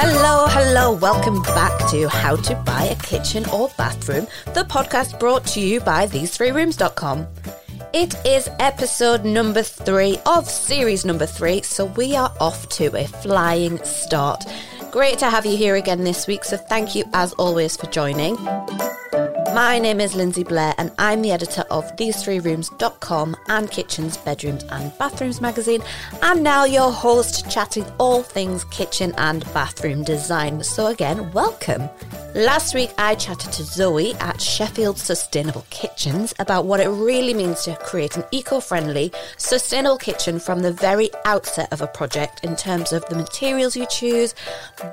[0.00, 5.44] Hello, hello, welcome back to How to Buy a Kitchen or Bathroom, the podcast brought
[5.46, 7.26] to you by these3rooms.com.
[7.92, 13.08] It is episode number three of series number three, so we are off to a
[13.08, 14.44] flying start.
[14.92, 18.36] Great to have you here again this week, so thank you as always for joining.
[19.58, 24.96] My name is Lindsay Blair, and I'm the editor of these3rooms.com and Kitchens, Bedrooms, and
[24.98, 25.82] Bathrooms magazine,
[26.22, 30.62] and now your host chatting all things kitchen and bathroom design.
[30.62, 31.90] So, again, welcome.
[32.34, 37.62] Last week, I chatted to Zoe at Sheffield Sustainable Kitchens about what it really means
[37.62, 42.54] to create an eco friendly, sustainable kitchen from the very outset of a project in
[42.54, 44.34] terms of the materials you choose,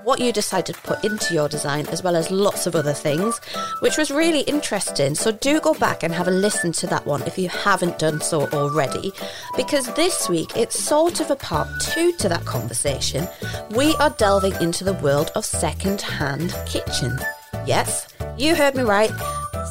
[0.03, 3.37] what you decide to put into your design, as well as lots of other things,
[3.81, 5.13] which was really interesting.
[5.13, 8.21] So, do go back and have a listen to that one if you haven't done
[8.21, 9.11] so already,
[9.57, 13.27] because this week it's sort of a part two to that conversation.
[13.71, 17.21] We are delving into the world of second hand kitchens.
[17.65, 19.11] Yes, you heard me right.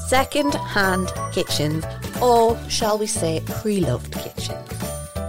[0.08, 1.84] Second hand kitchens,
[2.20, 4.73] or shall we say pre loved kitchens.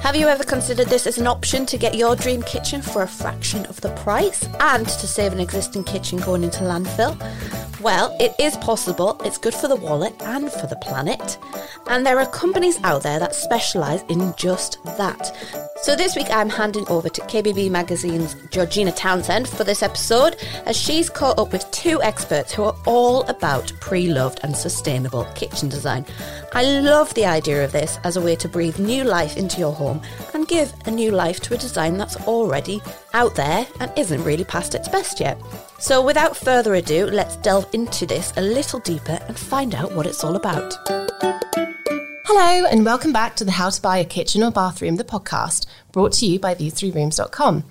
[0.06, 3.08] Have you ever considered this as an option to get your dream kitchen for a
[3.08, 7.20] fraction of the price and to save an existing kitchen going into landfill?
[7.82, 9.20] Well, it is possible.
[9.26, 11.40] It's good for the wallet and for the planet.
[11.88, 15.36] And there are companies out there that specialise in just that.
[15.82, 20.76] So this week I'm handing over to KBB Magazine's Georgina Townshend for this episode, as
[20.76, 25.70] she's caught up with two experts who are all about pre loved and sustainable kitchen
[25.70, 26.06] design.
[26.54, 29.74] I love the idea of this as a way to breathe new life into your
[29.74, 29.95] home
[30.34, 32.82] and give a new life to a design that's already
[33.14, 35.40] out there and isn't really past its best yet.
[35.80, 40.06] So without further ado, let's delve into this a little deeper and find out what
[40.06, 40.74] it's all about.
[42.28, 45.68] Hello, and welcome back to the How to Buy a Kitchen or Bathroom, the podcast,
[45.92, 47.66] brought to you by these3rooms.com.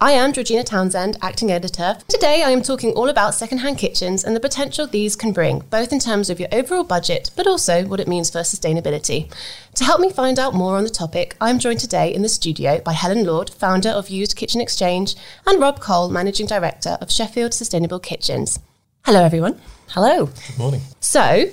[0.00, 1.98] I am Georgina Townshend, acting editor.
[2.06, 5.92] Today I am talking all about secondhand kitchens and the potential these can bring, both
[5.92, 9.28] in terms of your overall budget, but also what it means for sustainability.
[9.74, 12.28] To help me find out more on the topic, I am joined today in the
[12.28, 15.16] studio by Helen Lord, founder of Used Kitchen Exchange,
[15.48, 18.60] and Rob Cole, managing director of Sheffield Sustainable Kitchens.
[19.04, 19.60] Hello, everyone.
[19.88, 20.26] Hello.
[20.26, 20.82] Good morning.
[21.00, 21.46] So,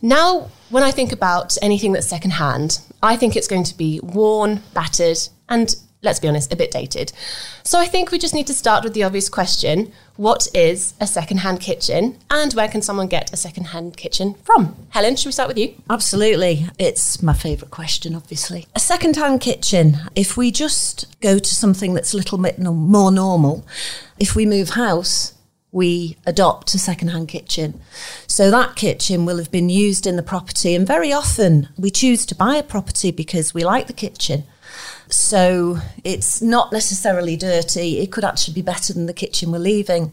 [0.00, 4.62] now, when I think about anything that's secondhand, I think it's going to be worn,
[4.74, 5.18] battered,
[5.48, 7.12] and let's be honest, a bit dated.
[7.64, 11.06] So I think we just need to start with the obvious question what is a
[11.06, 14.74] secondhand kitchen and where can someone get a secondhand kitchen from?
[14.90, 15.74] Helen, should we start with you?
[15.88, 16.66] Absolutely.
[16.78, 18.66] It's my favourite question, obviously.
[18.74, 23.64] A second-hand kitchen, if we just go to something that's a little bit more normal,
[24.18, 25.34] if we move house,
[25.70, 27.80] we adopt a second-hand kitchen.
[28.26, 32.24] So that kitchen will have been used in the property and very often we choose
[32.26, 34.44] to buy a property because we like the kitchen.
[35.10, 37.98] So it's not necessarily dirty.
[37.98, 40.12] It could actually be better than the kitchen we're leaving.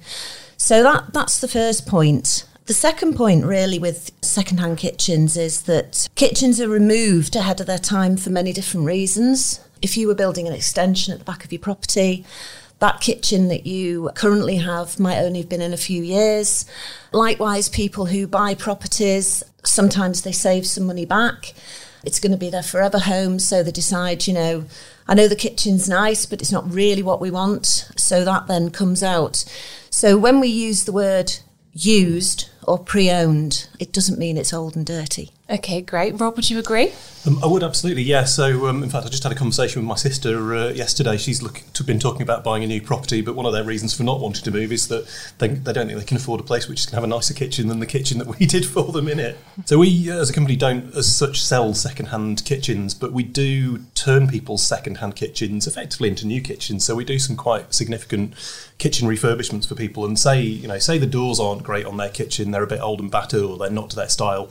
[0.58, 2.46] So that that's the first point.
[2.66, 7.78] The second point, really, with second-hand kitchens is that kitchens are removed ahead of their
[7.78, 9.60] time for many different reasons.
[9.84, 12.26] If you were building an extension at the back of your property,
[12.80, 16.66] that kitchen that you currently have might only have been in a few years.
[17.12, 21.54] Likewise, people who buy properties, sometimes they save some money back.
[22.04, 24.66] It's going to be their forever home, so they decide, you know,
[25.08, 27.90] I know the kitchen's nice, but it's not really what we want.
[27.96, 29.44] So that then comes out.
[29.90, 31.34] So when we use the word
[31.74, 35.32] used or pre owned, it doesn't mean it's old and dirty.
[35.50, 36.20] Okay, great.
[36.20, 36.92] Rob, would you agree?
[37.28, 38.24] Um, I would absolutely, yeah.
[38.24, 41.18] So, um, in fact, I just had a conversation with my sister uh, yesterday.
[41.18, 44.04] She's look, been talking about buying a new property, but one of their reasons for
[44.04, 45.08] not wanting to move is that
[45.40, 47.68] they, they don't think they can afford a place which can have a nicer kitchen
[47.68, 49.38] than the kitchen that we did for them in it.
[49.66, 53.80] So, we uh, as a company don't, as such, sell second-hand kitchens, but we do
[53.96, 56.86] turn people's second-hand kitchens effectively into new kitchens.
[56.86, 58.36] So, we do some quite significant
[58.78, 60.06] kitchen refurbishments for people.
[60.06, 62.82] And say, you know, say the doors aren't great on their kitchen, they're a bit
[62.82, 64.50] old and battered, or they're not to their style.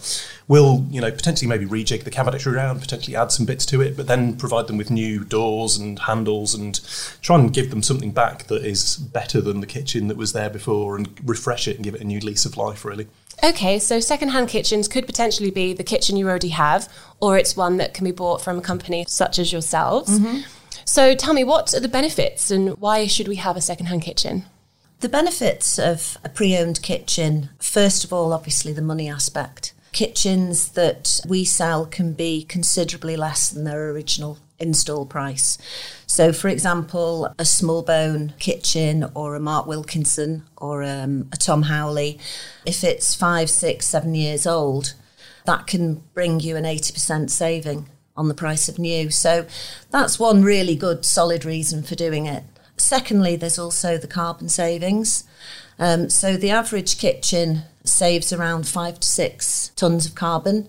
[0.49, 3.97] We'll, you know, potentially maybe rejig the cabinetry around, potentially add some bits to it,
[3.97, 6.81] but then provide them with new doors and handles and
[7.22, 10.51] try and give them something back that is better than the kitchen that was there
[10.51, 13.09] before and refresh it and give it a new lease of life, really.
[13.43, 16.89] Okay, so second-hand kitchens could potentially be the kitchen you already have,
[17.21, 20.19] or it's one that can be bought from a company such as yourselves.
[20.19, 20.41] Mm-hmm.
[20.84, 24.45] So tell me, what are the benefits and why should we have a second-hand kitchen?
[25.01, 29.73] The benefits of a pre owned kitchen, first of all, obviously the money aspect.
[29.95, 35.57] Kitchens that we sell can be considerably less than their original install price.
[36.07, 42.19] So, for example, a Smallbone kitchen or a Mark Wilkinson or um, a Tom Howley,
[42.67, 44.95] if it's five, six, seven years old,
[45.47, 49.11] that can bring you an 80% saving on the price of new.
[49.11, 49.47] So,
[49.91, 52.43] that's one really good, solid reason for doing it.
[52.77, 55.25] Secondly, there's also the carbon savings.
[55.79, 60.69] Um, so the average kitchen saves around five to six tonnes of carbon.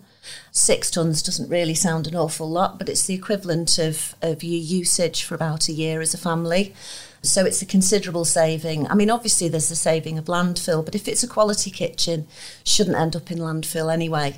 [0.52, 4.60] Six tonnes doesn't really sound an awful lot, but it's the equivalent of, of your
[4.60, 6.74] usage for about a year as a family.
[7.22, 8.88] So it's a considerable saving.
[8.88, 12.28] I mean, obviously there's the saving of landfill, but if it's a quality kitchen,
[12.64, 14.36] shouldn't end up in landfill anyway.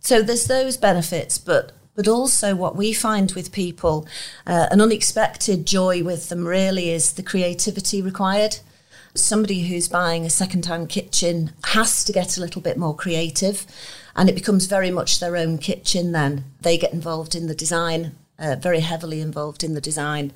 [0.00, 4.06] So there's those benefits, but but also what we find with people,
[4.46, 8.58] uh, an unexpected joy with them really is the creativity required.
[9.14, 13.66] Somebody who's buying a second-hand kitchen has to get a little bit more creative,
[14.14, 16.12] and it becomes very much their own kitchen.
[16.12, 20.32] Then they get involved in the design, uh, very heavily involved in the design,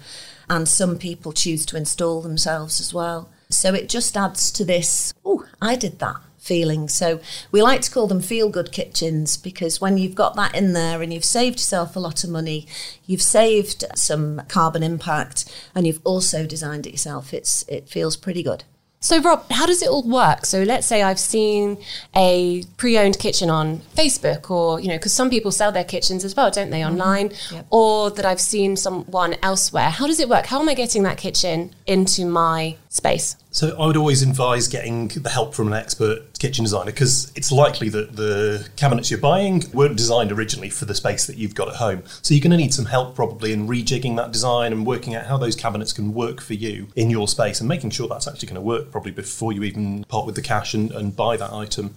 [0.51, 3.31] and some people choose to install themselves as well.
[3.49, 5.15] So it just adds to this.
[5.25, 6.89] Oh, I did that feeling.
[6.89, 7.21] So
[7.51, 11.03] we like to call them feel good kitchens because when you've got that in there
[11.03, 12.67] and you've saved yourself a lot of money,
[13.07, 15.45] you've saved some carbon impact,
[15.75, 18.65] and you've also designed it yourself, it's it feels pretty good.
[19.05, 20.47] So, Rob, how does it all work?
[20.47, 21.77] So, let's say I've seen
[22.17, 26.35] a pre-owned kitchen on Facebook, or you know, because some people sell their kitchens as
[26.35, 26.93] well, don't they, mm-hmm.
[26.93, 27.29] online?
[27.29, 27.55] Mm-hmm.
[27.57, 27.67] Yep.
[27.71, 29.91] Or that I've seen someone elsewhere.
[29.91, 30.47] How does it work?
[30.47, 33.37] How am I getting that kitchen into my space?
[33.51, 37.51] So I would always advise getting the help from an expert kitchen designer because it's
[37.51, 41.69] likely that the cabinets you're buying weren't designed originally for the space that you've got
[41.69, 42.05] at home.
[42.23, 45.27] So you're going to need some help probably in rejigging that design and working out
[45.27, 48.47] how those cabinets can work for you in your space and making sure that's actually
[48.47, 51.53] going to work probably before you even part with the cash and, and buy that
[51.53, 51.95] item.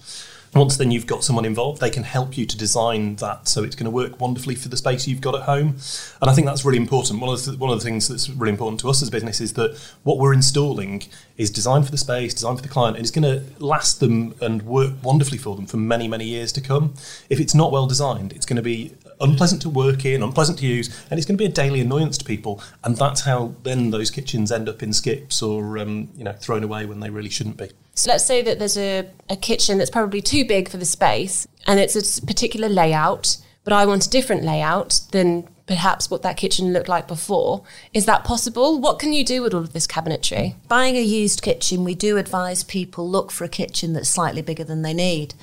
[0.54, 3.76] Once then you've got someone involved, they can help you to design that so it's
[3.76, 5.76] going to work wonderfully for the space you've got at home.
[6.22, 7.20] And I think that's really important.
[7.20, 9.42] One of the, one of the things that's really important to us as a business
[9.42, 11.04] is that what we're installing
[11.38, 14.34] is designed for the space, designed for the client, and it's going to last them
[14.42, 16.94] and work wonderfully for them for many, many years to come.
[17.30, 20.66] If it's not well designed, it's going to be unpleasant to work in, unpleasant to
[20.66, 22.62] use, and it's going to be a daily annoyance to people.
[22.84, 26.64] And that's how then those kitchens end up in skips or um, you know thrown
[26.64, 27.70] away when they really shouldn't be.
[27.98, 31.48] So let's say that there's a, a kitchen that's probably too big for the space,
[31.66, 36.38] and it's a particular layout, but I want a different layout than perhaps what that
[36.38, 37.64] kitchen looked like before.
[37.96, 38.80] Is that possible?
[38.80, 40.54] What can you do with all of this cabinetry?
[40.68, 44.64] Buying a used kitchen, we do advise people look for a kitchen that's slightly bigger
[44.64, 45.34] than they need.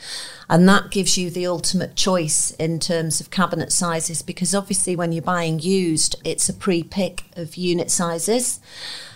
[0.49, 5.11] And that gives you the ultimate choice in terms of cabinet sizes because obviously when
[5.11, 8.61] you're buying used, it's a pre pick of unit sizes.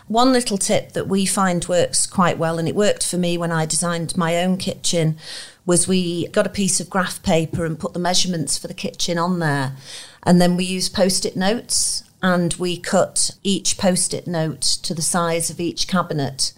[0.09, 3.53] One little tip that we find works quite well, and it worked for me when
[3.53, 5.19] I designed my own kitchen,
[5.67, 9.19] was we got a piece of graph paper and put the measurements for the kitchen
[9.19, 9.77] on there.
[10.23, 14.95] And then we use post it notes and we cut each post it note to
[14.95, 16.55] the size of each cabinet.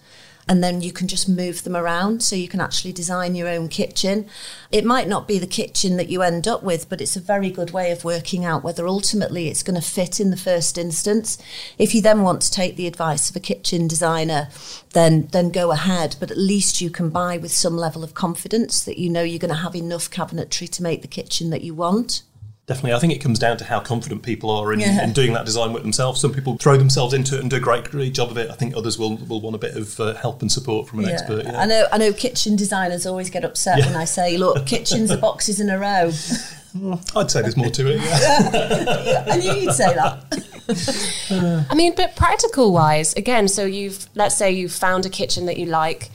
[0.51, 3.69] And then you can just move them around so you can actually design your own
[3.69, 4.27] kitchen.
[4.73, 7.51] It might not be the kitchen that you end up with, but it's a very
[7.51, 11.39] good way of working out whether ultimately it's going to fit in the first instance.
[11.79, 14.49] If you then want to take the advice of a kitchen designer,
[14.93, 16.17] then then go ahead.
[16.19, 19.39] But at least you can buy with some level of confidence that you know you're
[19.39, 22.23] going to have enough cabinetry to make the kitchen that you want.
[22.71, 22.93] Definitely.
[22.93, 25.03] I think it comes down to how confident people are in, yeah.
[25.03, 26.21] in, doing that design work themselves.
[26.21, 28.49] Some people throw themselves into it and do a great, great job of it.
[28.49, 31.07] I think others will, will want a bit of uh, help and support from an
[31.07, 31.11] yeah.
[31.11, 31.47] expert.
[31.47, 31.61] Yeah.
[31.61, 35.17] I know I know kitchen designers always get upset when I say, look, kitchens are
[35.17, 36.13] boxes in a row.
[37.17, 38.01] I'd say there's more to it.
[38.01, 39.25] Yeah.
[39.33, 41.67] I knew you'd say that.
[41.69, 45.57] I mean, but practical wise, again, so you've, let's say you've found a kitchen that
[45.57, 46.09] you like.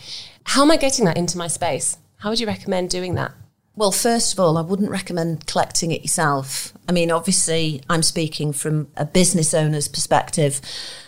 [0.45, 1.97] How am I getting that into my space?
[2.19, 3.33] How would you recommend doing that?
[3.77, 6.71] Well, first of all, I wouldn't recommend collecting it yourself.
[6.87, 10.61] I mean, obviously, I'm speaking from a business owner's perspective,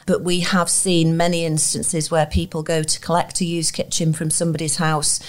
[0.05, 4.29] but we have seen many instances where people go to collect a used kitchen from
[4.29, 5.21] somebody's house.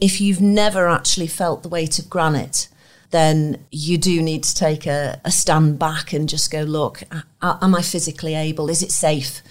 [0.00, 2.68] If you've never actually felt the weight of granite,
[3.10, 7.02] then you do need to take a, a stand back and just go, look,
[7.42, 8.70] am I physically able?
[8.70, 9.42] Is it safe?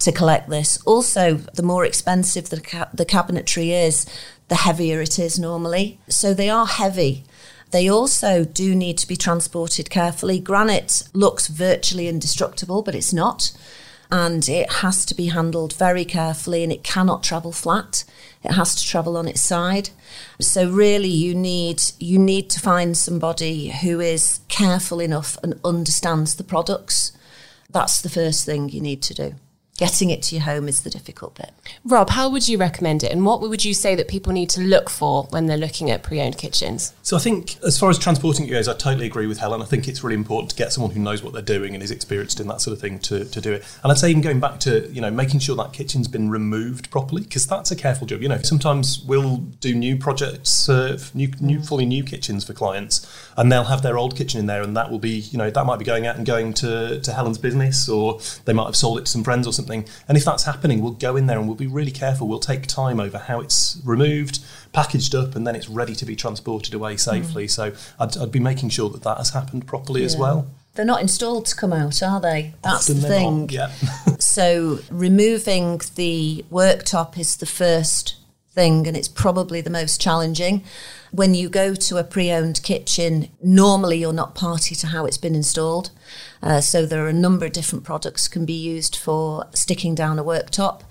[0.00, 0.78] To collect this.
[0.84, 4.06] Also, the more expensive the, ca- the cabinetry is,
[4.48, 6.00] the heavier it is normally.
[6.08, 7.24] So they are heavy.
[7.70, 10.40] They also do need to be transported carefully.
[10.40, 13.52] Granite looks virtually indestructible, but it's not.
[14.10, 18.02] And it has to be handled very carefully and it cannot travel flat.
[18.42, 19.90] It has to travel on its side.
[20.40, 26.34] So really you need you need to find somebody who is careful enough and understands
[26.34, 27.12] the products.
[27.70, 29.34] That's the first thing you need to do
[29.80, 31.50] getting it to your home is the difficult bit.
[31.86, 33.10] Rob, how would you recommend it?
[33.10, 36.02] And what would you say that people need to look for when they're looking at
[36.02, 36.92] pre owned kitchens?
[37.02, 39.62] So, I think as far as transporting it goes, I totally agree with Helen.
[39.62, 41.90] I think it's really important to get someone who knows what they're doing and is
[41.90, 43.64] experienced in that sort of thing to, to do it.
[43.82, 46.90] And I'd say, even going back to, you know, making sure that kitchen's been removed
[46.90, 48.20] properly, because that's a careful job.
[48.20, 53.10] You know, sometimes we'll do new projects, uh, new, new, fully new kitchens for clients,
[53.38, 55.64] and they'll have their old kitchen in there, and that will be, you know, that
[55.64, 58.98] might be going out and going to, to Helen's business, or they might have sold
[58.98, 59.92] it to some friends or something something.
[60.08, 62.28] And if that's happening, we'll go in there and we'll be really careful.
[62.28, 64.40] We'll take time over how it's removed,
[64.72, 67.46] packaged up, and then it's ready to be transported away safely.
[67.46, 67.50] Mm.
[67.50, 70.06] So I'd, I'd, be making sure that that has happened properly yeah.
[70.06, 70.48] as well.
[70.74, 72.54] They're not installed to come out, are they?
[72.62, 73.40] That's Often the thing.
[73.40, 73.68] Not, yeah.
[74.18, 78.16] so removing the worktop is the first
[78.52, 80.64] thing, and it's probably the most challenging.
[81.12, 85.18] When you go to a pre owned kitchen, normally you're not party to how it's
[85.18, 85.90] been installed.
[86.42, 90.18] Uh, so there are a number of different products can be used for sticking down
[90.18, 90.82] a worktop,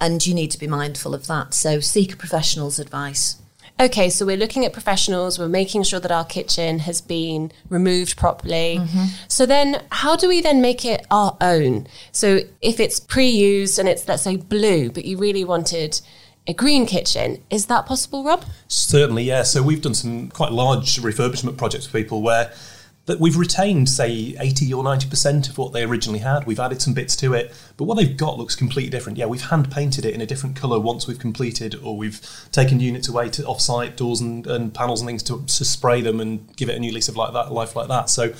[0.00, 1.54] and you need to be mindful of that.
[1.54, 3.36] So seek a professional's advice.
[3.78, 8.16] Okay, so we're looking at professionals, we're making sure that our kitchen has been removed
[8.16, 8.78] properly.
[8.80, 9.04] Mm-hmm.
[9.28, 11.86] So then, how do we then make it our own?
[12.10, 16.00] So if it's pre used and it's, let's say, blue, but you really wanted
[16.46, 17.42] a green kitchen.
[17.50, 18.44] Is that possible, Rob?
[18.68, 19.42] Certainly, yeah.
[19.42, 22.52] So we've done some quite large refurbishment projects for people where
[23.06, 26.44] that we've retained, say, 80 or 90% of what they originally had.
[26.44, 29.16] We've added some bits to it, but what they've got looks completely different.
[29.16, 32.20] Yeah, we've hand painted it in a different colour once we've completed, or we've
[32.50, 36.20] taken units away to off-site doors and, and panels and things to, to, spray them
[36.20, 38.10] and give it a new lease of like that, life like that.
[38.10, 38.32] So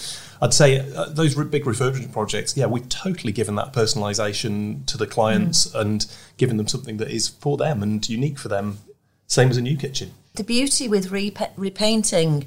[0.43, 5.07] I'd say uh, those big refurbishment projects, yeah, we've totally given that personalisation to the
[5.07, 5.81] clients mm.
[5.81, 6.07] and
[6.39, 8.79] given them something that is for them and unique for them,
[9.29, 10.13] same as a new kitchen.
[10.35, 12.47] The beauty with repainting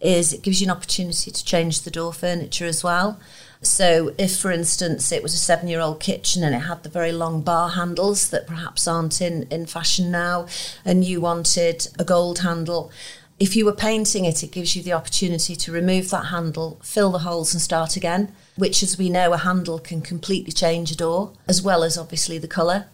[0.00, 3.18] is it gives you an opportunity to change the door furniture as well.
[3.62, 6.88] So, if for instance it was a seven year old kitchen and it had the
[6.88, 10.46] very long bar handles that perhaps aren't in, in fashion now,
[10.84, 12.90] and you wanted a gold handle,
[13.38, 17.12] if you were painting it, it gives you the opportunity to remove that handle, fill
[17.12, 20.96] the holes, and start again, which, as we know, a handle can completely change a
[20.96, 22.86] door, as well as obviously the colour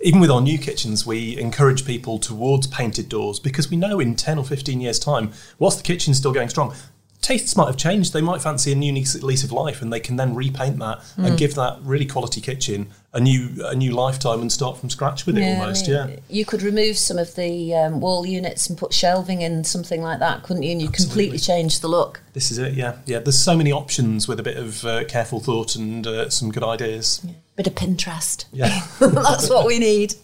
[0.00, 4.16] even with our new kitchens, we encourage people towards painted doors because we know in
[4.16, 6.74] 10 or 15 years' time, whilst the kitchen's still going strong,
[7.20, 8.12] tastes might have changed.
[8.12, 11.18] They might fancy a new lease of life, and they can then repaint that mm.
[11.18, 11.36] and hmm.
[11.36, 15.36] give that really quality kitchen a new a new lifetime and start from scratch with
[15.36, 15.88] it yeah, almost.
[15.88, 19.42] I mean, yeah, you could remove some of the um, wall units and put shelving
[19.42, 20.72] in something like that, couldn't you?
[20.72, 21.24] And you Absolutely.
[21.24, 22.22] completely change the look.
[22.32, 22.74] This is it.
[22.74, 23.18] Yeah, yeah.
[23.18, 26.64] There's so many options with a bit of uh, careful thought and uh, some good
[26.64, 27.20] ideas.
[27.24, 27.32] Yeah.
[27.56, 28.44] Bit of Pinterest.
[28.52, 30.14] Yeah, that's what we need.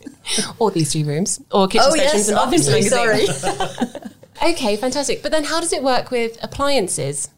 [0.58, 2.82] or these three rooms, or kitchen oh, stations yes, and obviously.
[2.82, 3.26] Sorry.
[4.42, 5.22] Okay, fantastic.
[5.22, 7.30] But then how does it work with appliances?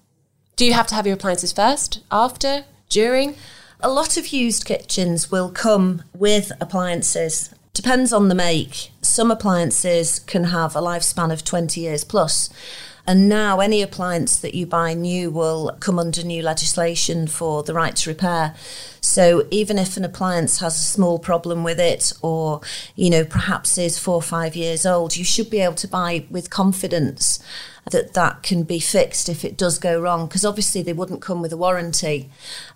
[0.57, 3.37] Do you have to have your appliances first, after, during?
[3.81, 7.55] A lot of used kitchens will come with appliances.
[7.73, 8.91] Depends on the make.
[9.03, 12.51] Some appliances can have a lifespan of 20 years plus.
[13.09, 17.73] And now any appliance that you buy new will come under new legislation for the
[17.73, 18.55] right to repair.
[19.01, 22.61] So even if an appliance has a small problem with it or,
[22.97, 26.27] you know, perhaps is four or five years old, you should be able to buy
[26.29, 27.39] with confidence
[27.91, 31.41] that that can be fixed if it does go wrong because obviously they wouldn't come
[31.41, 32.29] with a warranty.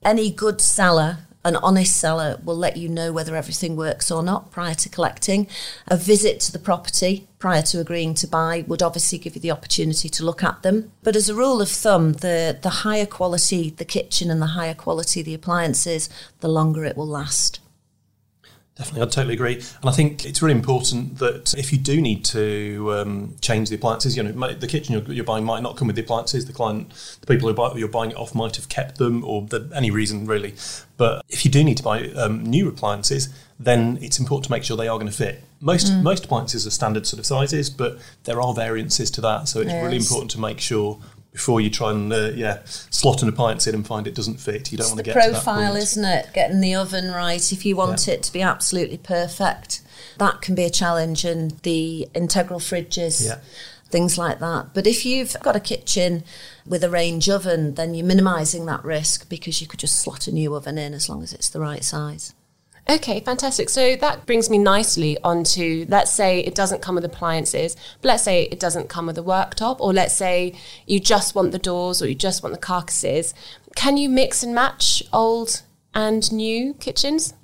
[0.03, 4.51] Any good seller an honest seller will let you know whether everything works or not
[4.51, 5.49] prior to collecting.
[5.89, 9.51] A visit to the property prior to agreeing to buy would obviously give you the
[9.51, 10.93] opportunity to look at them.
[11.03, 14.75] But as a rule of thumb, the, the higher quality the kitchen and the higher
[14.75, 16.09] quality the appliances,
[16.41, 17.59] the longer it will last.
[18.83, 19.55] Definitely, I totally agree.
[19.55, 23.77] And I think it's really important that if you do need to um, change the
[23.77, 26.47] appliances, you know, the kitchen you're, you're, buying might not come with the appliances.
[26.47, 29.43] The client, the people who buy, you're buying it off might have kept them or
[29.43, 30.55] the, any reason really.
[30.97, 33.29] But if you do need to buy um, new appliances,
[33.61, 35.45] then it's important to make sure they are going to fit.
[35.61, 36.03] Most mm.
[36.03, 39.47] most appliances are standard sort of sizes, but there are variances to that.
[39.47, 39.85] So it's yes.
[39.85, 40.99] really important to make sure
[41.33, 44.71] before you try and uh, yeah slot an appliance in and find it doesn't fit.
[44.71, 46.29] You don't it's want to get profile, isn't it?
[46.33, 47.53] Getting the oven right.
[47.53, 48.15] If you want yeah.
[48.15, 49.83] it to be absolutely perfect,
[50.19, 51.25] that can be a challenge.
[51.25, 53.27] And the integral fridges.
[53.27, 53.39] Yeah.
[53.89, 54.73] Things like that.
[54.73, 56.25] But if you've got a kitchen
[56.67, 60.33] with a range oven, then you're minimising that risk because you could just slot a
[60.33, 62.33] new oven in as long as it's the right size.
[62.89, 63.69] Okay, fantastic.
[63.69, 68.25] So that brings me nicely onto let's say it doesn't come with appliances, but let's
[68.25, 70.55] say it doesn't come with a worktop, or let's say
[70.87, 73.35] you just want the doors or you just want the carcasses.
[73.77, 75.62] Can you mix and match old
[75.95, 77.35] and new kitchens?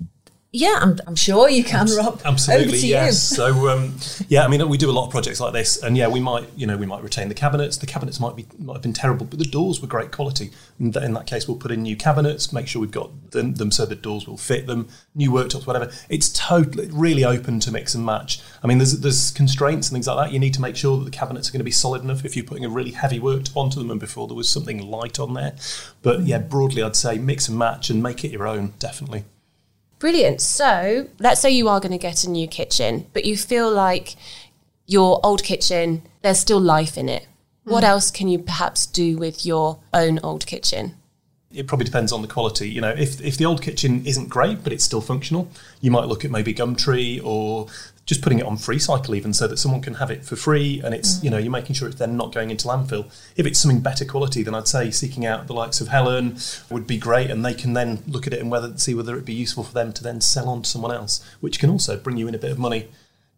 [0.51, 2.21] Yeah, I'm, I'm sure you can, Rob.
[2.25, 3.21] Absolutely, yes.
[3.21, 3.95] so, um,
[4.29, 6.49] yeah, I mean, we do a lot of projects like this, and yeah, we might,
[6.55, 7.77] you know, we might retain the cabinets.
[7.77, 10.49] The cabinets might be might have been terrible, but the doors were great quality.
[10.79, 13.53] In that, in that case, we'll put in new cabinets, make sure we've got them,
[13.53, 15.91] them, so the doors will fit them, new worktops, whatever.
[16.09, 18.41] It's totally really open to mix and match.
[18.63, 20.33] I mean, there's there's constraints and things like that.
[20.33, 22.35] You need to make sure that the cabinets are going to be solid enough if
[22.35, 25.35] you're putting a really heavy worktop onto them, and before there was something light on
[25.35, 25.55] there.
[26.01, 29.25] But yeah, broadly, I'd say mix and match and make it your own, definitely.
[29.99, 30.41] Brilliant.
[30.41, 34.15] So let's say you are going to get a new kitchen, but you feel like
[34.87, 37.27] your old kitchen, there's still life in it.
[37.67, 37.71] Mm.
[37.71, 40.95] What else can you perhaps do with your own old kitchen?
[41.51, 42.69] It probably depends on the quality.
[42.69, 45.49] You know, if, if the old kitchen isn't great, but it's still functional,
[45.81, 47.67] you might look at maybe Gumtree or
[48.09, 50.95] just putting it on Freecycle even so that someone can have it for free and
[50.95, 51.25] it's, mm.
[51.25, 53.05] you know, you're making sure it's then not going into landfill.
[53.35, 56.37] If it's something better quality, then I'd say seeking out the likes of Helen
[56.71, 59.25] would be great and they can then look at it and whether see whether it'd
[59.25, 62.17] be useful for them to then sell on to someone else, which can also bring
[62.17, 62.87] you in a bit of money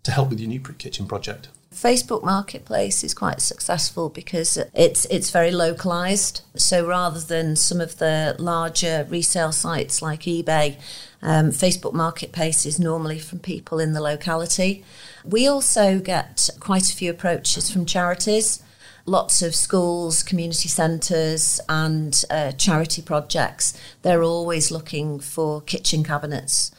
[0.03, 1.49] to help with your new kitchen project.
[1.73, 6.41] Facebook Marketplace is quite successful because it's it's very localized.
[6.55, 10.77] So rather than some of the larger resale sites like eBay,
[11.21, 14.83] um, Facebook Marketplace is normally from people in the locality.
[15.23, 18.61] We also get quite a few approaches from charities.
[19.05, 23.79] Lots of schools, community centres, and uh, charity projects.
[24.01, 26.71] They're always looking for kitchen cabinets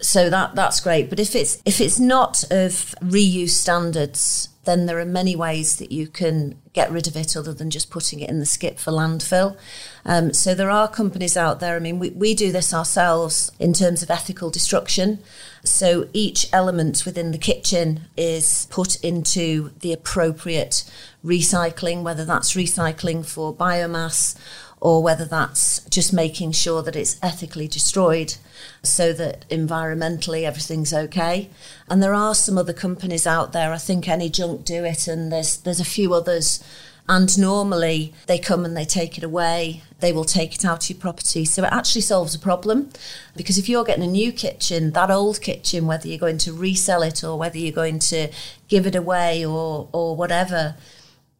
[0.00, 1.10] so that that's great.
[1.10, 5.90] But if it's if it's not of reuse standards, then there are many ways that
[5.90, 8.92] you can get rid of it other than just putting it in the skip for
[8.92, 9.56] landfill.
[10.04, 11.76] Um, so there are companies out there.
[11.76, 15.18] I mean, we, we do this ourselves in terms of ethical destruction.
[15.64, 20.84] So each element within the kitchen is put into the appropriate
[21.24, 24.36] recycling, whether that's recycling for biomass
[24.80, 28.36] or whether that's just making sure that it's ethically destroyed
[28.82, 31.50] so that environmentally everything's okay.
[31.88, 33.72] And there are some other companies out there.
[33.72, 36.62] I think AnyJunk do it, and there's there's a few others.
[37.08, 39.82] And normally they come and they take it away.
[39.98, 41.44] They will take it out of your property.
[41.44, 42.90] So it actually solves a problem.
[43.36, 47.02] Because if you're getting a new kitchen, that old kitchen, whether you're going to resell
[47.02, 48.28] it or whether you're going to
[48.68, 50.76] give it away or, or whatever,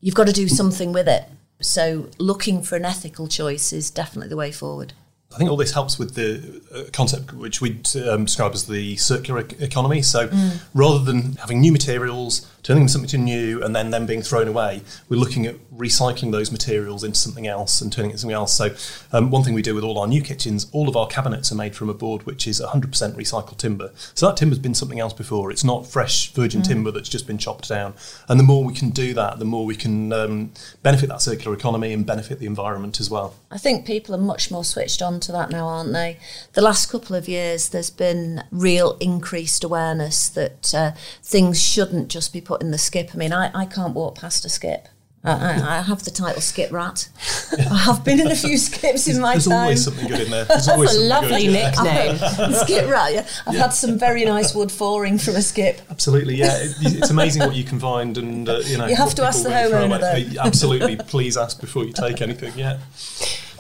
[0.01, 1.29] you've got to do something with it.
[1.61, 4.95] So looking for an ethical choice is definitely the way forward.
[5.33, 8.97] I think all this helps with the uh, concept which we um, describe as the
[8.97, 10.03] circular economy.
[10.03, 10.61] So mm.
[10.75, 14.49] rather than having new materials, turning them something to new, and then them being thrown
[14.49, 18.35] away, we're looking at recycling those materials into something else and turning it into something
[18.35, 18.55] else.
[18.55, 18.75] So
[19.13, 21.55] um, one thing we do with all our new kitchens, all of our cabinets are
[21.55, 23.93] made from a board which is 100% recycled timber.
[24.15, 25.51] So that timber's been something else before.
[25.51, 26.69] It's not fresh virgin mm.
[26.69, 27.95] timber that's just been chopped down.
[28.29, 31.57] And the more we can do that, the more we can um, benefit that circular
[31.57, 33.35] economy and benefit the environment as well.
[33.51, 36.19] I think people are much more switched on to that now, aren't they?
[36.53, 42.33] The last couple of years, there's been real increased awareness that uh, things shouldn't just
[42.33, 43.11] be put in the skip.
[43.15, 44.89] I mean, I, I can't walk past a skip.
[45.23, 47.11] I, I, have the title Skip Rat.
[47.53, 49.67] I have been in a few skips in my There's time.
[49.67, 50.47] There's always something good in there.
[50.47, 52.17] There's That's a lovely good, nickname.
[52.55, 53.27] skip Rat, yeah.
[53.47, 53.61] I've yeah.
[53.61, 55.83] had some very nice wood flooring from a skip.
[55.91, 56.57] Absolutely, yeah.
[56.57, 58.87] It, it's amazing what you can find, and uh, you know.
[58.87, 60.41] You have to ask the homeowner, though.
[60.43, 62.55] Absolutely, please ask before you take anything.
[62.57, 62.79] Yeah.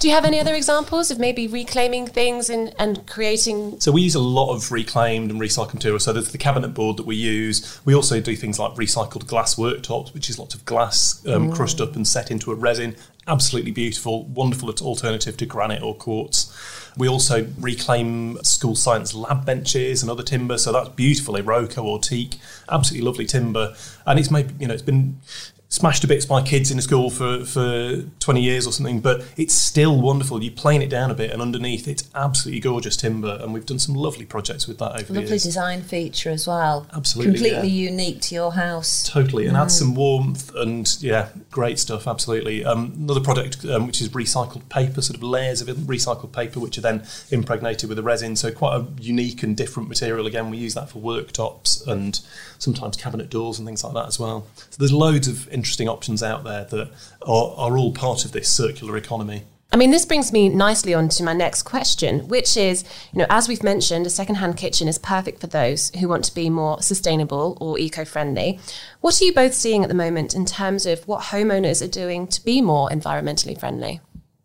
[0.00, 3.78] Do you have any other examples of maybe reclaiming things and, and creating?
[3.80, 6.00] So we use a lot of reclaimed and recycled material.
[6.00, 7.78] So there's the cabinet board that we use.
[7.84, 11.54] We also do things like recycled glass worktops, which is lots of glass um, mm.
[11.54, 12.96] crushed up and set into a resin.
[13.26, 16.50] Absolutely beautiful, wonderful alternative to granite or quartz.
[16.96, 21.98] We also reclaim school science lab benches and other timber, so that's beautiful Iroko or
[21.98, 22.38] teak,
[22.70, 23.74] absolutely lovely timber.
[24.06, 25.20] And it's made, you know, it's been
[25.70, 29.24] smashed to bits by kids in a school for, for 20 years or something, but
[29.36, 30.42] it's still wonderful.
[30.42, 33.78] You plane it down a bit, and underneath it's absolutely gorgeous timber, and we've done
[33.78, 35.30] some lovely projects with that over lovely the years.
[35.30, 36.88] Lovely design feature as well.
[36.92, 37.34] Absolutely.
[37.34, 37.90] Completely yeah.
[37.90, 39.08] unique to your house.
[39.08, 39.60] Totally, and mm.
[39.60, 42.64] adds some warmth, and yeah, great stuff, absolutely.
[42.64, 46.78] Um, another product um, which is recycled paper, sort of layers of recycled paper, which
[46.78, 50.26] are then impregnated with a resin, so quite a unique and different material.
[50.26, 52.20] Again, we use that for worktops and
[52.58, 54.48] sometimes cabinet doors and things like that as well.
[54.56, 56.90] So there's loads of interesting options out there that
[57.22, 59.42] are, are all part of this circular economy.
[59.72, 63.26] I mean, this brings me nicely on to my next question, which is, you know,
[63.30, 66.82] as we've mentioned, a secondhand kitchen is perfect for those who want to be more
[66.82, 68.58] sustainable or eco-friendly.
[69.00, 72.26] What are you both seeing at the moment in terms of what homeowners are doing
[72.28, 74.00] to be more environmentally friendly?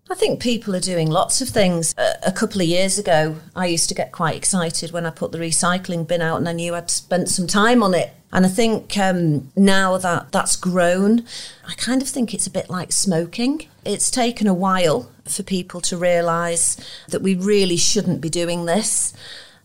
[0.10, 1.96] I think people are doing lots of things.
[1.98, 5.40] A, couple of years ago, I used to get quite excited when I put the
[5.40, 8.12] recycling bin out and I knew I'd spent some time on it.
[8.32, 11.26] And I think um, now that that's grown,
[11.68, 13.68] I kind of think it's a bit like smoking.
[13.84, 19.12] It's taken a while for people to realise that we really shouldn't be doing this.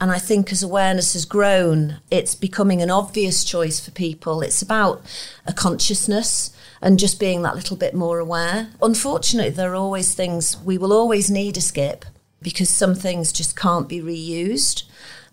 [0.01, 4.41] And I think as awareness has grown, it's becoming an obvious choice for people.
[4.41, 5.03] It's about
[5.47, 8.71] a consciousness and just being that little bit more aware.
[8.83, 12.05] Unfortunately, there are always things we will always need a skip
[12.43, 14.85] because some things just can't be reused.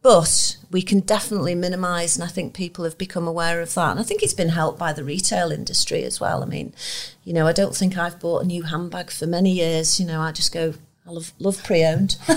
[0.01, 3.91] But we can definitely minimise, and I think people have become aware of that.
[3.91, 6.43] And I think it's been helped by the retail industry as well.
[6.43, 6.73] I mean,
[7.23, 9.99] you know, I don't think I've bought a new handbag for many years.
[9.99, 12.15] You know, I just go, I love, love pre owned.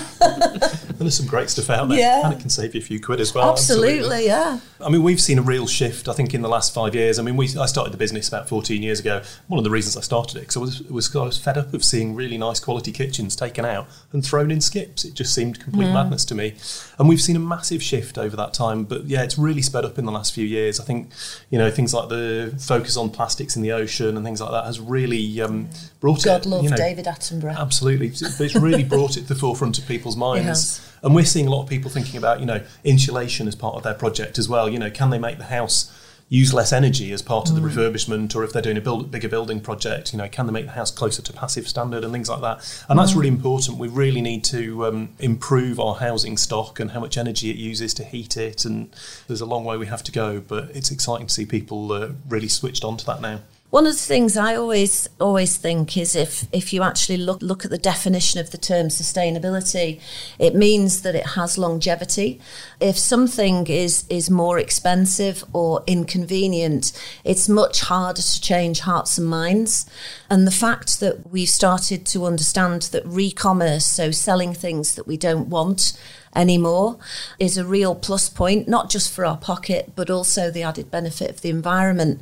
[1.05, 2.25] there's some great stuff out there, Yeah.
[2.25, 3.51] and it can save you a few quid as well.
[3.51, 4.61] Absolutely, yeah.
[4.85, 6.09] I mean, we've seen a real shift.
[6.09, 7.19] I think in the last five years.
[7.19, 9.23] I mean, we I started the business about 14 years ago.
[9.49, 11.75] One of the reasons I started it because I was was I was fed up
[11.75, 15.05] of seeing really nice quality kitchens taken out and thrown in skips.
[15.05, 16.55] It just seemed complete madness to me.
[16.99, 18.85] And we've seen a massive shift over that time.
[18.85, 20.81] But yeah, it's really sped up in the last few years.
[20.81, 21.11] I think
[21.51, 24.65] you know things like the focus on plastics in the ocean and things like that
[24.65, 25.69] has really um,
[26.01, 26.49] brought God it.
[26.49, 27.57] love you know, David Attenborough.
[27.57, 30.87] Absolutely, it's really brought it to the forefront of people's minds.
[31.03, 33.83] And we're seeing a lot of people thinking about, you know, insulation as part of
[33.83, 34.69] their project as well.
[34.69, 35.93] You know, can they make the house
[36.31, 39.29] use less energy as part of the refurbishment, or if they're doing a build, bigger
[39.29, 42.29] building project, you know, can they make the house closer to passive standard and things
[42.29, 42.85] like that?
[42.89, 43.79] And that's really important.
[43.79, 47.93] We really need to um, improve our housing stock and how much energy it uses
[47.95, 48.65] to heat it.
[48.65, 48.95] And
[49.27, 52.11] there's a long way we have to go, but it's exciting to see people uh,
[52.29, 53.41] really switched on to that now.
[53.71, 57.65] One of the things I always always think is if if you actually look look
[57.65, 60.01] at the definition of the term sustainability,
[60.41, 62.41] it means that it has longevity.
[62.81, 66.91] If something is is more expensive or inconvenient,
[67.23, 69.87] it's much harder to change hearts and minds.
[70.29, 75.17] And the fact that we've started to understand that re-commerce, so selling things that we
[75.17, 75.93] don't want
[76.35, 76.97] anymore,
[77.39, 81.31] is a real plus point, not just for our pocket, but also the added benefit
[81.31, 82.21] of the environment.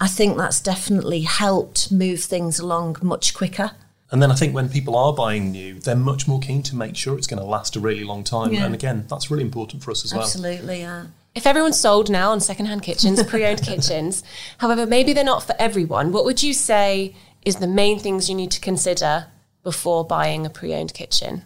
[0.00, 3.72] I think that's definitely helped move things along much quicker.
[4.10, 6.94] And then I think when people are buying new, they're much more keen to make
[6.94, 8.52] sure it's going to last a really long time.
[8.52, 8.64] Yeah.
[8.64, 10.22] And again, that's really important for us as well.
[10.22, 11.06] Absolutely, yeah.
[11.34, 14.22] If everyone's sold now on secondhand kitchens, pre-owned kitchens,
[14.58, 16.12] however, maybe they're not for everyone.
[16.12, 19.26] What would you say is the main things you need to consider
[19.64, 21.42] before buying a pre-owned kitchen?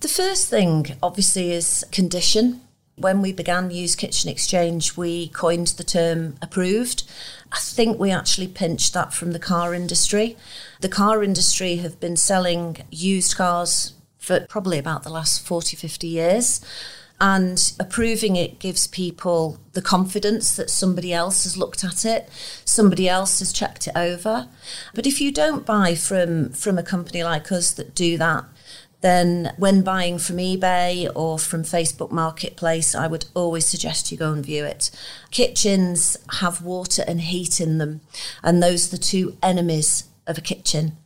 [0.00, 2.60] The first thing, obviously, is condition.
[3.00, 7.04] When we began Used Kitchen Exchange, we coined the term approved.
[7.50, 10.36] I think we actually pinched that from the car industry.
[10.82, 16.06] The car industry have been selling used cars for probably about the last 40, 50
[16.06, 16.60] years.
[17.22, 22.28] And approving it gives people the confidence that somebody else has looked at it,
[22.66, 24.46] somebody else has checked it over.
[24.94, 28.44] But if you don't buy from, from a company like us that do that,
[29.00, 34.32] then when buying from eBay or from Facebook Marketplace, I would always suggest you go
[34.32, 34.90] and view it.
[35.30, 38.02] Kitchens have water and heat in them,
[38.42, 40.96] and those are the two enemies of a kitchen.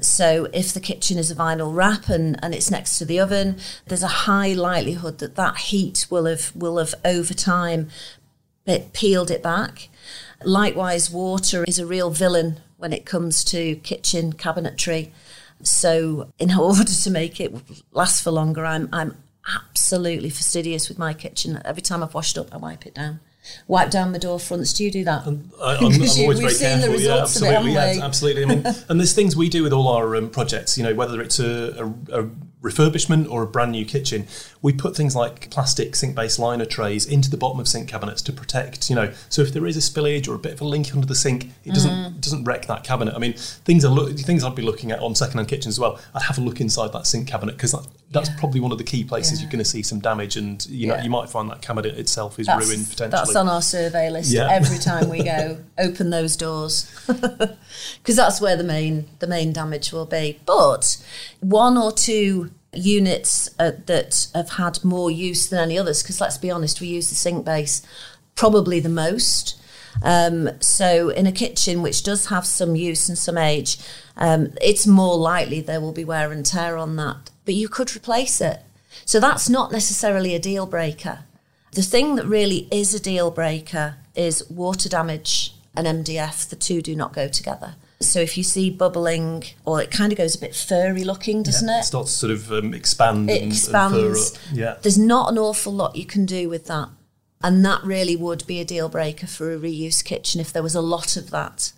[0.00, 3.56] So if the kitchen is a vinyl wrap and, and it's next to the oven,
[3.86, 7.88] there's a high likelihood that that heat will have will have over time
[8.66, 9.88] it peeled it back.
[10.42, 15.10] Likewise, water is a real villain when it comes to kitchen cabinetry.
[15.62, 17.54] So, in order to make it
[17.92, 19.16] last for longer, I'm I'm
[19.70, 21.60] absolutely fastidious with my kitchen.
[21.64, 23.20] Every time I've washed up, I wipe it down.
[23.68, 24.72] Wipe down the door fronts.
[24.72, 25.26] Do you do that?
[25.26, 27.00] I, you- always we've very seen the careful.
[27.00, 27.72] yeah, results of it, absolutely.
[27.72, 28.42] yeah, absolutely.
[28.42, 30.78] I mean, and there's things we do with all our um, projects.
[30.78, 32.30] You know, whether it's a, a, a
[32.64, 34.26] refurbishment or a brand new kitchen,
[34.62, 38.32] we put things like plastic sink-based liner trays into the bottom of sink cabinets to
[38.32, 38.88] protect.
[38.90, 41.06] You know, so if there is a spillage or a bit of a leak under
[41.06, 42.20] the sink, it doesn't Mm.
[42.20, 43.14] doesn't wreck that cabinet.
[43.14, 45.98] I mean, things are look, things I'd be looking at on second-hand kitchens as well.
[46.14, 48.36] I'd have a look inside that sink cabinet because that, that's Yeah.
[48.38, 49.42] probably one of the key places Yeah.
[49.42, 51.02] you're going to see some damage, and you know, Yeah.
[51.04, 53.10] you might find that cabinet itself is That's, ruined potentially.
[53.24, 55.58] that's on our survey list every time we go.
[55.78, 60.40] Open those doors because that's where the main the main damage will be.
[60.46, 60.96] But
[61.40, 66.38] one or two units uh, that have had more use than any others, because let's
[66.38, 67.82] be honest, we use the sink base
[68.34, 69.60] probably the most.
[70.02, 73.78] Um, so in a kitchen which does have some use and some age,
[74.16, 77.30] um, it's more likely there will be wear and tear on that.
[77.44, 78.60] But you could replace it.
[79.04, 81.20] So that's not necessarily a deal breaker.
[81.72, 86.48] The thing that really is a deal breaker is water damage and MDF.
[86.48, 87.74] The two do not go together.
[88.08, 91.66] So if you see bubbling, or it kind of goes a bit furry looking, doesn't
[91.68, 91.84] Yeah, it?
[91.84, 94.38] starts to sort of um, expand It and, expands.
[94.48, 94.56] and.
[94.58, 94.76] Yeah.
[94.82, 96.88] There's not an awful lot you can do with that.
[97.42, 100.74] And that really would be a deal breaker for a reuse kitchen if there was
[100.74, 101.72] a lot of that.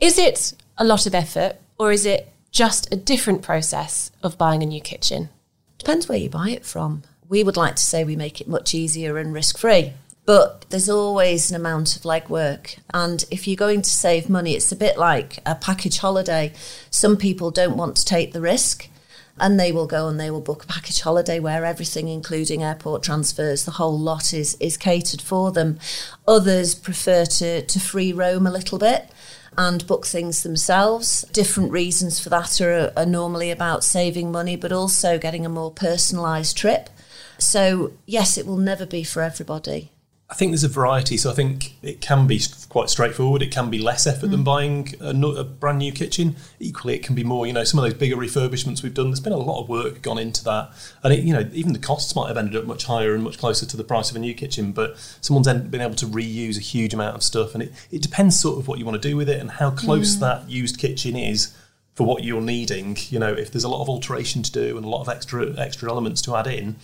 [0.00, 4.62] Is it a lot of effort or is it just a different process of buying
[4.62, 5.30] a new kitchen?
[5.78, 7.02] Depends where you buy it from.
[7.28, 9.94] We would like to say we make it much easier and risk free,
[10.26, 12.78] but there's always an amount of legwork.
[12.92, 16.52] And if you're going to save money, it's a bit like a package holiday.
[16.90, 18.88] Some people don't want to take the risk.
[19.36, 23.02] And they will go and they will book a package holiday where everything, including airport
[23.02, 25.80] transfers, the whole lot is, is catered for them.
[26.28, 29.10] Others prefer to, to free roam a little bit
[29.58, 31.22] and book things themselves.
[31.32, 35.72] Different reasons for that are, are normally about saving money, but also getting a more
[35.72, 36.88] personalised trip.
[37.36, 39.90] So, yes, it will never be for everybody.
[40.30, 41.18] I think there's a variety.
[41.18, 43.42] So I think it can be quite straightforward.
[43.42, 44.30] It can be less effort mm.
[44.30, 46.36] than buying a, a, brand new kitchen.
[46.58, 47.46] Equally, it can be more.
[47.46, 49.10] You know, some of those bigger refurbishments we've done.
[49.10, 50.70] There's been a lot of work gone into that,
[51.02, 53.38] and it, you know, even the costs might have ended up much higher and much
[53.38, 54.72] closer to the price of a new kitchen.
[54.72, 58.40] But someone's been able to reuse a huge amount of stuff, and it, it depends
[58.40, 60.20] sort of what you want to do with it and how close mm.
[60.20, 61.54] that used kitchen is
[61.94, 62.96] for what you're needing.
[63.10, 65.54] You know, if there's a lot of alteration to do and a lot of extra
[65.60, 66.76] extra elements to add in,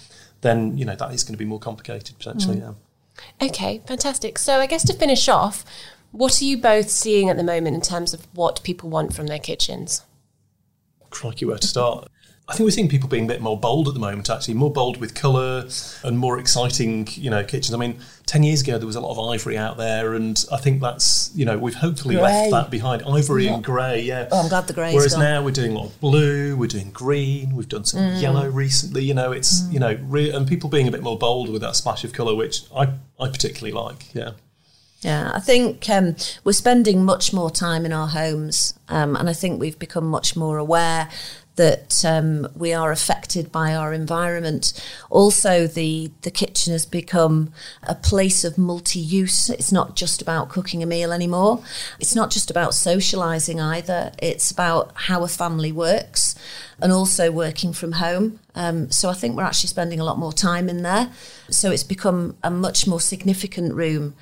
[0.42, 2.58] then you know that is going to be more complicated potentially.
[2.58, 2.60] Mm.
[2.60, 2.72] Yeah.
[3.40, 4.38] Okay, fantastic.
[4.38, 5.64] So I guess to finish off,
[6.12, 9.26] what are you both seeing at the moment in terms of what people want from
[9.26, 10.02] their kitchens?
[11.10, 12.08] Crikey, where to start?
[12.48, 14.72] I think we're seeing people being a bit more bold at the moment, actually, more
[14.72, 15.68] bold with colour
[16.02, 17.72] and more exciting, you know, kitchens.
[17.72, 20.56] I mean, 10 years ago, there was a lot of ivory out there, and I
[20.56, 22.24] think that's, you know, we've hopefully grey.
[22.24, 23.04] left that behind.
[23.04, 23.54] Ivory yeah.
[23.54, 24.28] and grey, yeah.
[24.32, 25.22] Oh, I'm glad the grey Whereas gone.
[25.22, 28.20] now we're doing a lot of blue, we're doing green, we've done some mm.
[28.20, 29.72] yellow recently, you know, it's, mm.
[29.74, 32.34] you know, re- and people being a bit more bold with that splash of colour,
[32.34, 34.32] which I, I particularly like, yeah.
[35.02, 39.32] Yeah, I think um, we're spending much more time in our homes, um, and I
[39.32, 41.08] think we've become much more aware
[41.60, 44.72] that um, we are affected by our environment.
[45.10, 49.50] Also, the, the kitchen has become a place of multi use.
[49.50, 51.62] It's not just about cooking a meal anymore,
[51.98, 56.34] it's not just about socialising either, it's about how a family works
[56.80, 58.40] and also working from home.
[58.54, 61.12] Um, so I think we're actually spending a lot more time in there.
[61.50, 64.14] So it's become a much more significant room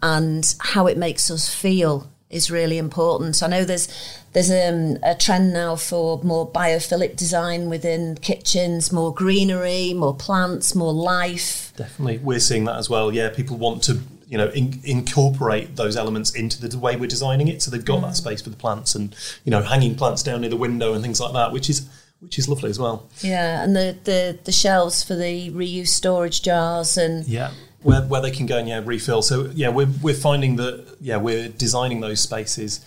[0.00, 3.36] and how it makes us feel is really important.
[3.36, 3.88] So I know there's
[4.32, 10.74] there's um, a trend now for more biophilic design within kitchens, more greenery, more plants,
[10.74, 11.72] more life.
[11.76, 13.12] Definitely, we're seeing that as well.
[13.12, 17.48] Yeah, people want to you know in, incorporate those elements into the way we're designing
[17.48, 18.08] it, so they've got mm.
[18.08, 21.02] that space for the plants and you know hanging plants down near the window and
[21.02, 21.88] things like that, which is
[22.20, 23.08] which is lovely as well.
[23.20, 27.52] Yeah, and the the, the shelves for the reuse storage jars and yeah
[27.84, 29.22] where, where they can go and yeah refill.
[29.22, 32.80] So yeah, we're we're finding that yeah we're designing those spaces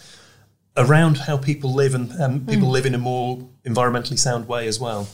[0.76, 2.72] around how people live and um, people mm.
[2.72, 5.08] live in a more environmentally sound way as well.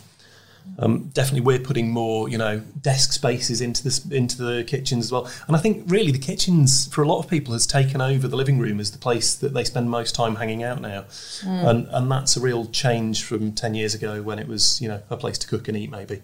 [0.79, 5.11] Um, definitely, we're putting more, you know, desk spaces into this into the kitchens as
[5.11, 5.29] well.
[5.47, 8.37] And I think really the kitchens for a lot of people has taken over the
[8.37, 11.01] living room as the place that they spend most time hanging out now,
[11.41, 11.69] mm.
[11.69, 15.01] and and that's a real change from ten years ago when it was, you know,
[15.09, 16.21] a place to cook and eat maybe.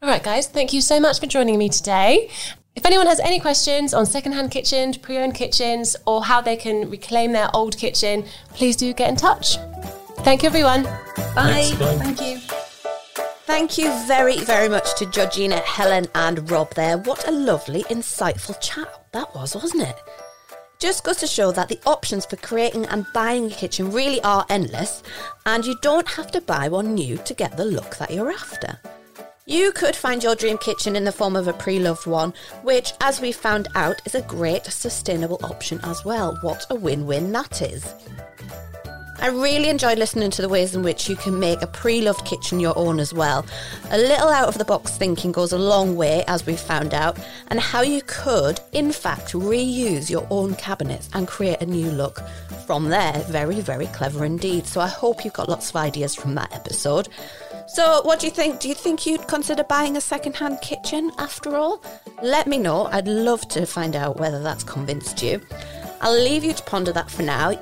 [0.00, 2.30] All right, guys, thank you so much for joining me today.
[2.78, 6.88] If anyone has any questions on secondhand kitchens, pre owned kitchens, or how they can
[6.88, 9.56] reclaim their old kitchen, please do get in touch.
[10.18, 10.84] Thank you, everyone.
[11.34, 11.74] Bye.
[11.76, 11.98] bye.
[11.98, 12.38] Thank you.
[13.46, 16.98] Thank you very, very much to Georgina, Helen, and Rob there.
[16.98, 19.96] What a lovely, insightful chat that was, wasn't it?
[20.78, 24.46] Just goes to show that the options for creating and buying a kitchen really are
[24.50, 25.02] endless,
[25.46, 28.78] and you don't have to buy one new to get the look that you're after.
[29.48, 32.92] You could find your dream kitchen in the form of a pre loved one, which,
[33.00, 36.36] as we found out, is a great sustainable option as well.
[36.42, 37.94] What a win win that is!
[39.20, 42.26] I really enjoyed listening to the ways in which you can make a pre loved
[42.26, 43.46] kitchen your own as well.
[43.90, 47.18] A little out of the box thinking goes a long way, as we found out,
[47.48, 52.20] and how you could, in fact, reuse your own cabinets and create a new look.
[52.66, 54.66] From there, very, very clever indeed.
[54.66, 57.08] So I hope you got lots of ideas from that episode.
[57.68, 58.60] So, what do you think?
[58.60, 61.82] Do you think you'd consider buying a second-hand kitchen after all?
[62.22, 62.86] Let me know.
[62.86, 65.40] I'd love to find out whether that's convinced you.
[66.00, 67.60] I'll leave you to ponder that for now.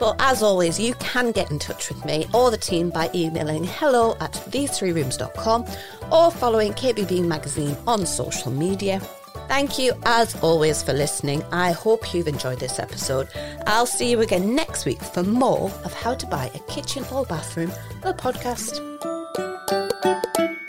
[0.00, 3.62] But as always, you can get in touch with me or the team by emailing
[3.62, 5.64] hello at these3rooms.com
[6.10, 9.00] or following KBB Magazine on social media.
[9.48, 11.44] Thank you, as always, for listening.
[11.52, 13.28] I hope you've enjoyed this episode.
[13.66, 17.24] I'll see you again next week for more of How to Buy a Kitchen or
[17.26, 17.70] Bathroom,
[18.02, 19.21] the podcast
[20.24, 20.61] you